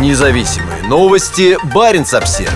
Независимые 0.00 0.82
новости. 0.88 1.56
Барин 1.72 2.02
обсерва 2.02 2.50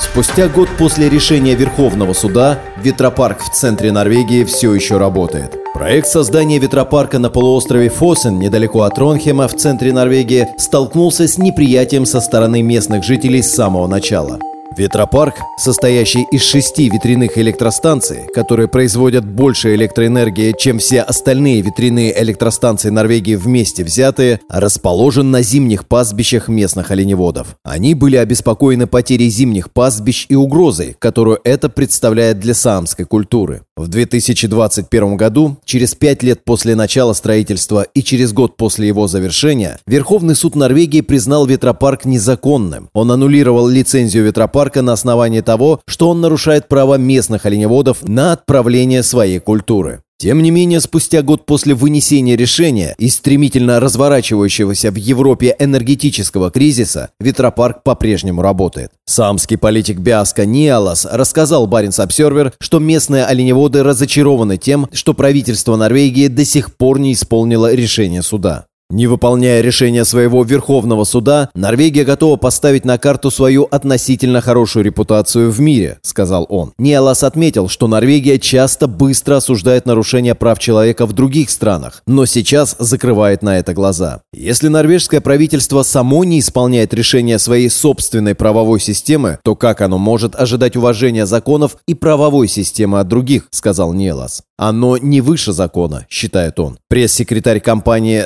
Спустя 0.00 0.48
год 0.48 0.70
после 0.78 1.10
решения 1.10 1.54
Верховного 1.54 2.14
суда 2.14 2.58
ветропарк 2.78 3.40
в 3.40 3.50
центре 3.50 3.92
Норвегии 3.92 4.44
все 4.44 4.72
еще 4.72 4.96
работает. 4.96 5.58
Проект 5.74 6.08
создания 6.08 6.58
ветропарка 6.58 7.18
на 7.18 7.28
полуострове 7.28 7.90
Фосен, 7.90 8.38
недалеко 8.38 8.80
от 8.80 8.96
Ронхема, 8.98 9.46
в 9.46 9.54
центре 9.54 9.92
Норвегии, 9.92 10.48
столкнулся 10.56 11.28
с 11.28 11.36
неприятием 11.36 12.06
со 12.06 12.22
стороны 12.22 12.62
местных 12.62 13.04
жителей 13.04 13.42
с 13.42 13.54
самого 13.54 13.86
начала. 13.86 14.38
Ветропарк, 14.76 15.34
состоящий 15.58 16.26
из 16.32 16.42
шести 16.42 16.88
ветряных 16.88 17.36
электростанций, 17.38 18.28
которые 18.34 18.68
производят 18.68 19.24
больше 19.24 19.74
электроэнергии, 19.74 20.54
чем 20.58 20.78
все 20.78 21.02
остальные 21.02 21.60
ветряные 21.60 22.18
электростанции 22.22 22.90
Норвегии 22.90 23.34
вместе 23.36 23.84
взятые, 23.84 24.40
расположен 24.48 25.30
на 25.30 25.42
зимних 25.42 25.86
пастбищах 25.86 26.48
местных 26.48 26.90
оленеводов. 26.90 27.56
Они 27.64 27.94
были 27.94 28.16
обеспокоены 28.16 28.86
потерей 28.86 29.28
зимних 29.28 29.70
пастбищ 29.70 30.26
и 30.28 30.34
угрозой, 30.34 30.96
которую 30.98 31.40
это 31.44 31.68
представляет 31.68 32.40
для 32.40 32.54
саамской 32.54 33.04
культуры. 33.04 33.65
В 33.76 33.88
2021 33.88 35.16
году, 35.16 35.58
через 35.64 35.94
пять 35.94 36.22
лет 36.22 36.44
после 36.44 36.74
начала 36.74 37.12
строительства 37.12 37.82
и 37.82 38.02
через 38.02 38.32
год 38.32 38.56
после 38.56 38.88
его 38.88 39.06
завершения, 39.06 39.78
Верховный 39.86 40.34
суд 40.34 40.54
Норвегии 40.54 41.02
признал 41.02 41.46
ветропарк 41.46 42.04
незаконным. 42.04 42.88
Он 42.94 43.12
аннулировал 43.12 43.68
лицензию 43.68 44.24
ветропарка 44.24 44.56
парка 44.56 44.80
на 44.80 44.94
основании 44.94 45.42
того, 45.42 45.80
что 45.86 46.08
он 46.08 46.22
нарушает 46.22 46.66
право 46.66 46.94
местных 46.94 47.44
оленеводов 47.44 48.02
на 48.08 48.32
отправление 48.32 49.02
своей 49.02 49.38
культуры. 49.38 50.00
Тем 50.18 50.42
не 50.42 50.50
менее, 50.50 50.80
спустя 50.80 51.20
год 51.20 51.44
после 51.44 51.74
вынесения 51.74 52.36
решения 52.36 52.94
и 52.98 53.10
стремительно 53.10 53.80
разворачивающегося 53.80 54.90
в 54.90 54.94
Европе 54.94 55.54
энергетического 55.58 56.50
кризиса, 56.50 57.10
ветропарк 57.20 57.82
по-прежнему 57.82 58.40
работает. 58.40 58.92
Самский 59.04 59.58
политик 59.58 59.98
Биаска 59.98 60.46
Ниалас 60.46 61.04
рассказал 61.04 61.66
Баренц 61.66 62.00
Обсервер, 62.00 62.54
что 62.60 62.78
местные 62.78 63.26
оленеводы 63.26 63.82
разочарованы 63.82 64.56
тем, 64.56 64.88
что 64.92 65.12
правительство 65.12 65.76
Норвегии 65.76 66.28
до 66.28 66.46
сих 66.46 66.76
пор 66.76 66.98
не 66.98 67.12
исполнило 67.12 67.74
решение 67.74 68.22
суда. 68.22 68.66
Не 68.88 69.08
выполняя 69.08 69.62
решения 69.62 70.04
своего 70.04 70.44
Верховного 70.44 71.02
суда, 71.02 71.50
Норвегия 71.54 72.04
готова 72.04 72.36
поставить 72.36 72.84
на 72.84 72.98
карту 72.98 73.32
свою 73.32 73.64
относительно 73.64 74.40
хорошую 74.40 74.84
репутацию 74.84 75.50
в 75.50 75.58
мире, 75.58 75.98
сказал 76.02 76.46
он. 76.48 76.72
Ниалас 76.78 77.24
отметил, 77.24 77.68
что 77.68 77.88
Норвегия 77.88 78.38
часто 78.38 78.86
быстро 78.86 79.38
осуждает 79.38 79.86
нарушения 79.86 80.36
прав 80.36 80.60
человека 80.60 81.06
в 81.06 81.14
других 81.14 81.50
странах, 81.50 82.02
но 82.06 82.26
сейчас 82.26 82.76
закрывает 82.78 83.42
на 83.42 83.58
это 83.58 83.74
глаза. 83.74 84.20
Если 84.32 84.68
норвежское 84.68 85.20
правительство 85.20 85.82
само 85.82 86.22
не 86.22 86.38
исполняет 86.38 86.94
решения 86.94 87.40
своей 87.40 87.70
собственной 87.70 88.36
правовой 88.36 88.78
системы, 88.78 89.40
то 89.42 89.56
как 89.56 89.80
оно 89.80 89.98
может 89.98 90.36
ожидать 90.36 90.76
уважения 90.76 91.26
законов 91.26 91.76
и 91.88 91.94
правовой 91.94 92.46
системы 92.46 93.00
от 93.00 93.08
других, 93.08 93.48
сказал 93.50 93.92
Ниалас. 93.92 94.44
Оно 94.58 94.96
не 94.96 95.20
выше 95.20 95.52
закона, 95.52 96.06
считает 96.08 96.58
он. 96.58 96.78
Пресс-секретарь 96.88 97.60
компании 97.60 98.24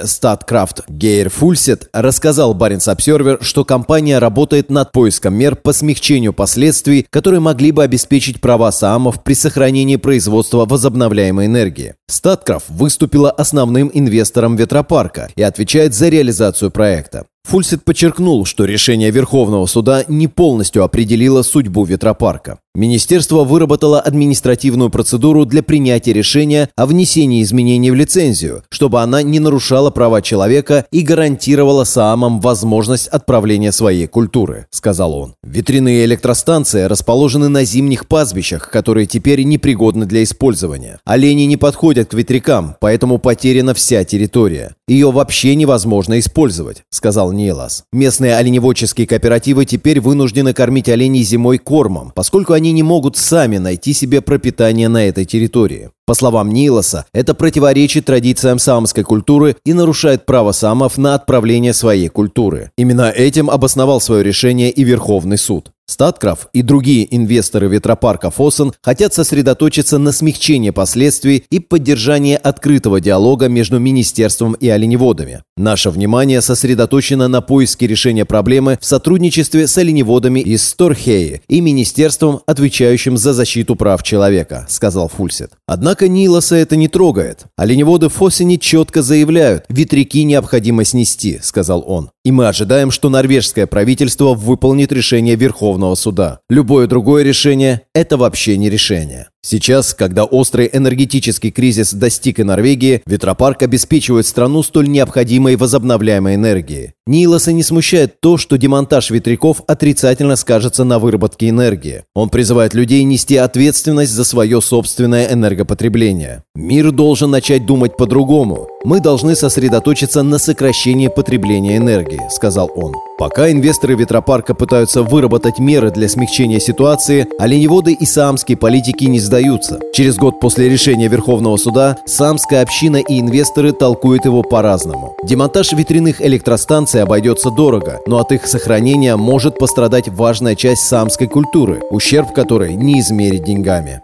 StatCraft 0.51 0.85
Гейр 0.89 1.31
Фульсет 1.31 1.89
рассказал 1.93 2.55
Баренц 2.55 2.89
Обсервер, 2.89 3.39
что 3.41 3.65
компания 3.65 4.19
работает 4.19 4.71
над 4.71 4.93
поиском 4.93 5.35
мер 5.35 5.57
по 5.57 5.73
смягчению 5.73 6.33
последствий, 6.33 7.07
которые 7.11 7.41
могли 7.41 7.73
бы 7.73 7.83
обеспечить 7.83 8.41
права 8.41 8.73
саамов 8.73 9.23
при 9.23 9.35
сохранении 9.35 9.97
производства 9.97 10.67
возобновляемой 10.67 11.47
энергии. 11.47 11.95
StatCraft 12.11 12.65
выступила 12.69 13.31
основным 13.31 13.91
инвестором 13.93 14.57
ветропарка 14.57 15.31
и 15.37 15.43
отвечает 15.43 15.95
за 15.95 16.09
реализацию 16.09 16.71
проекта. 16.71 17.27
Фульсит 17.45 17.85
подчеркнул, 17.85 18.45
что 18.45 18.65
решение 18.65 19.11
Верховного 19.11 19.67
суда 19.67 20.05
не 20.09 20.29
полностью 20.29 20.85
определило 20.85 21.43
судьбу 21.43 21.85
ветропарка. 21.85 22.59
Министерство 22.77 23.43
выработало 23.43 24.01
административную 24.01 24.91
процедуру 24.91 25.45
для 25.45 25.61
принятия 25.61 26.13
решения 26.13 26.69
о 26.77 26.87
внесении 26.87 27.43
изменений 27.43 27.91
в 27.91 27.97
лицензию, 27.97 28.63
чтобы 28.71 29.03
она 29.03 29.25
не 29.25 29.41
нарушала 29.41 29.91
права 29.91 30.23
человека 30.23 30.87
и 30.93 31.01
гарантировала 31.01 31.83
Саамам 31.83 32.41
возможность 32.41 33.09
отправления 33.09 33.73
своей 33.73 34.07
культуры, 34.07 34.69
сказал 34.71 35.15
он. 35.15 35.35
Ветряные 35.43 36.05
электростанции 36.05 36.85
расположены 36.85 37.49
на 37.49 37.65
зимних 37.65 38.07
пастбищах, 38.07 38.71
которые 38.71 39.07
теперь 39.07 39.43
непригодны 39.43 40.07
для 40.07 40.23
использования. 40.23 41.01
Олени 41.05 41.43
не 41.43 41.57
подходят 41.57 42.11
к 42.11 42.15
ветрякам, 42.15 42.77
поэтому 42.81 43.19
потеряна 43.19 43.75
вся 43.75 44.05
территория. 44.05 44.77
Ее 44.87 45.11
вообще 45.11 45.57
невозможно 45.57 46.21
использовать, 46.21 46.85
сказал 46.91 47.33
Нилас. 47.33 47.83
Местные 47.93 48.37
оленеводческие 48.37 49.09
кооперативы 49.09 49.65
теперь 49.65 50.01
вынуждены 50.01 50.53
кормить 50.53 50.89
оленей 50.89 51.25
зимой 51.25 51.59
кормом, 51.59 52.13
поскольку 52.15 52.60
они 52.61 52.73
не 52.73 52.83
могут 52.83 53.17
сами 53.17 53.57
найти 53.57 53.95
себе 53.95 54.21
пропитание 54.21 54.89
на 54.89 55.09
этой 55.09 55.25
территории. 55.25 55.91
По 56.07 56.13
словам 56.15 56.51
Нилоса, 56.51 57.07
это 57.15 57.35
противоречит 57.35 58.05
традициям 58.05 58.59
самской 58.59 59.03
культуры 59.03 59.57
и 59.65 59.73
нарушает 59.73 60.27
право 60.27 60.53
самов 60.53 60.99
на 60.99 61.15
отправление 61.15 61.73
своей 61.73 62.09
культуры. 62.09 62.71
Именно 62.77 63.11
этим 63.11 63.49
обосновал 63.49 64.01
свое 64.01 64.23
решение 64.23 64.71
и 64.71 64.85
Верховный 64.85 65.39
суд. 65.39 65.73
Статкраф 65.91 66.47
и 66.53 66.63
другие 66.63 67.05
инвесторы 67.17 67.67
ветропарка 67.67 68.31
Фоссен 68.31 68.73
хотят 68.81 69.13
сосредоточиться 69.13 69.99
на 69.99 70.13
смягчении 70.13 70.71
последствий 70.71 71.45
и 71.51 71.59
поддержании 71.59 72.39
открытого 72.41 73.01
диалога 73.01 73.49
между 73.49 73.81
министерством 73.81 74.53
и 74.53 74.69
оленеводами. 74.69 75.43
Наше 75.57 75.91
внимание 75.91 76.43
сосредоточено 76.43 77.27
на 77.27 77.41
поиске 77.41 77.89
решения 77.89 78.25
проблемы 78.25 78.79
в 78.81 78.87
сотрудничестве 78.87 79.67
с 79.67 79.77
оленеводами 79.79 80.39
из 80.39 80.63
Сторхеи 80.63 81.43
и 81.49 81.61
министерством, 81.61 82.41
отвечающим 82.47 83.17
за 83.17 83.33
защиту 83.33 83.75
прав 83.75 84.05
человека, 84.05 84.67
сказал 84.69 85.09
Фульсет. 85.09 85.55
Однако 85.67 86.07
Нилоса 86.07 86.55
это 86.55 86.77
не 86.77 86.87
трогает. 86.87 87.47
Оленеводы 87.57 88.09
в 88.09 88.13
Фоссене 88.13 88.59
четко 88.59 89.03
заявляют, 89.03 89.65
ветряки 89.69 90.23
необходимо 90.23 90.85
снести, 90.85 91.41
сказал 91.43 91.83
он. 91.85 92.11
И 92.23 92.33
мы 92.33 92.49
ожидаем, 92.49 92.91
что 92.91 93.09
норвежское 93.09 93.67
правительство 93.67 94.35
выполнит 94.35 94.93
решение 94.93 95.37
Верховного 95.37 95.95
суда. 95.95 96.41
Любое 96.51 96.87
другое 96.87 97.23
решение– 97.23 97.83
это 97.95 98.19
вообще 98.19 98.59
не 98.59 98.69
решение. 98.69 99.29
Сейчас, 99.43 99.95
когда 99.95 100.25
острый 100.25 100.69
энергетический 100.71 101.51
кризис 101.51 101.95
достиг 101.95 102.39
и 102.39 102.43
Норвегии, 102.43 103.03
ветропарк 103.07 103.63
обеспечивает 103.63 104.27
страну 104.27 104.63
столь 104.63 104.91
необходимой 104.91 105.57
возобновляемой 105.57 106.35
энергией. 106.35 106.93
Нилоса 107.11 107.51
не 107.51 107.65
смущает 107.65 108.21
то, 108.21 108.37
что 108.37 108.57
демонтаж 108.57 109.11
ветряков 109.11 109.63
отрицательно 109.67 110.37
скажется 110.37 110.85
на 110.85 111.01
выработке 111.01 111.49
энергии. 111.49 112.05
Он 112.15 112.29
призывает 112.29 112.73
людей 112.73 113.03
нести 113.03 113.37
ответственность 113.37 114.13
за 114.13 114.23
свое 114.23 114.63
собственное 114.63 115.33
энергопотребление. 115.33 116.45
Мир 116.55 116.93
должен 116.93 117.33
начать 117.33 117.67
думать 117.67 117.97
по-другому. 117.97 118.69
Мы 118.85 119.01
должны 119.01 119.35
сосредоточиться 119.35 120.23
на 120.23 120.39
сокращении 120.39 121.09
потребления 121.09 121.79
энергии, 121.79 122.23
сказал 122.31 122.71
он. 122.77 122.95
Пока 123.19 123.51
инвесторы 123.51 123.97
ветропарка 123.97 124.55
пытаются 124.55 125.03
выработать 125.03 125.59
меры 125.59 125.91
для 125.91 126.09
смягчения 126.09 126.61
ситуации, 126.61 127.27
оленеводы 127.39 127.93
и 127.93 128.07
саамские 128.07 128.57
политики 128.57 129.05
не 129.05 129.21
сдаются. 129.21 129.81
Через 129.93 130.17
год 130.17 130.41
после 130.41 130.71
решения 130.71 131.09
Верховного 131.09 131.59
суда 131.59 131.99
саамская 132.07 132.63
община 132.63 132.97
и 132.97 133.21
инвесторы 133.21 133.73
толкуют 133.73 134.25
его 134.25 134.43
по-разному. 134.43 135.17
Демонтаж 135.25 135.73
ветряных 135.73 136.23
электростанций 136.23 137.00
обойдется 137.01 137.51
дорого, 137.51 138.01
но 138.07 138.19
от 138.19 138.33
их 138.33 138.47
сохранения 138.47 139.17
может 139.17 139.59
пострадать 139.59 140.09
важная 140.09 140.55
часть 140.55 140.87
саамской 140.87 141.27
культуры, 141.27 141.83
ущерб 141.91 142.33
которой 142.33 142.75
не 142.75 143.01
измерить 143.01 143.45
деньгами. 143.45 144.03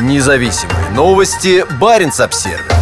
Независимые 0.00 0.90
новости. 0.94 1.64
Барин 1.80 2.12
обсервис 2.16 2.77